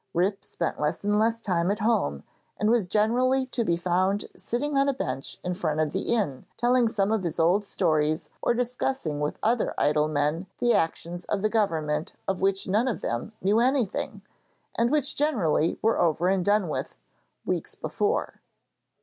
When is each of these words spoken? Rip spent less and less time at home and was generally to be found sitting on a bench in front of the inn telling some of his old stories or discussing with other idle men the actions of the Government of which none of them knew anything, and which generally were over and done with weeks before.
Rip 0.15 0.43
spent 0.43 0.81
less 0.81 1.03
and 1.03 1.19
less 1.19 1.39
time 1.39 1.69
at 1.69 1.77
home 1.77 2.23
and 2.57 2.71
was 2.71 2.87
generally 2.87 3.45
to 3.45 3.63
be 3.63 3.77
found 3.77 4.25
sitting 4.35 4.75
on 4.75 4.89
a 4.89 4.95
bench 4.95 5.39
in 5.43 5.53
front 5.53 5.79
of 5.79 5.91
the 5.91 6.11
inn 6.15 6.47
telling 6.57 6.87
some 6.87 7.11
of 7.11 7.21
his 7.21 7.39
old 7.39 7.63
stories 7.63 8.31
or 8.41 8.55
discussing 8.55 9.19
with 9.19 9.37
other 9.43 9.75
idle 9.77 10.07
men 10.07 10.47
the 10.57 10.73
actions 10.73 11.25
of 11.25 11.43
the 11.43 11.49
Government 11.49 12.15
of 12.27 12.41
which 12.41 12.67
none 12.67 12.87
of 12.87 13.01
them 13.01 13.33
knew 13.43 13.59
anything, 13.59 14.23
and 14.75 14.89
which 14.89 15.15
generally 15.15 15.77
were 15.83 15.99
over 15.99 16.27
and 16.29 16.43
done 16.43 16.67
with 16.67 16.95
weeks 17.45 17.75
before. 17.75 18.41